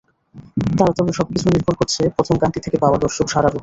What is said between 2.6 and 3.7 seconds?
থেকে পাওয়া দর্শক সাড়ার ওপর।